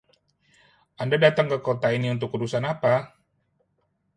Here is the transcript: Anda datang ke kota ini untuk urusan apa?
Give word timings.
Anda 1.03 1.17
datang 1.25 1.45
ke 1.51 1.57
kota 1.67 1.89
ini 1.97 2.07
untuk 2.15 2.29
urusan 2.35 2.63
apa? 2.73 2.95